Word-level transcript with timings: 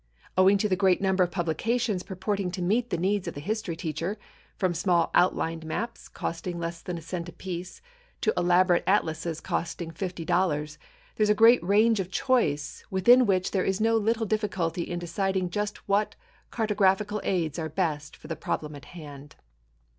Owing 0.35 0.57
to 0.57 0.67
the 0.67 0.75
great 0.75 0.99
number 0.99 1.23
of 1.23 1.29
publications 1.29 2.01
purporting 2.01 2.49
to 2.53 2.61
meet 2.63 2.89
the 2.89 2.97
needs 2.97 3.27
of 3.27 3.35
the 3.35 3.39
history 3.39 3.75
teacher, 3.75 4.17
from 4.57 4.73
small 4.73 5.11
outline 5.13 5.61
maps 5.63 6.07
costing 6.09 6.57
less 6.57 6.81
than 6.81 6.97
a 6.97 7.03
cent 7.03 7.29
apiece 7.29 7.83
to 8.21 8.33
elaborate 8.35 8.83
atlases 8.87 9.39
costing 9.39 9.91
fifty 9.91 10.25
dollars, 10.25 10.79
there 11.17 11.23
is 11.25 11.29
a 11.29 11.35
great 11.35 11.61
range 11.63 11.99
of 11.99 12.09
choice 12.09 12.83
within 12.89 13.27
which 13.27 13.51
there 13.51 13.63
is 13.63 13.79
no 13.79 13.95
little 13.95 14.25
difficulty 14.25 14.81
in 14.81 14.97
deciding 14.97 15.51
just 15.51 15.87
what 15.87 16.15
cartographical 16.51 17.21
aids 17.23 17.59
are 17.59 17.69
best 17.69 18.17
for 18.17 18.27
the 18.27 18.35
problem 18.35 18.75
at 18.75 18.85
hand. 18.97 19.35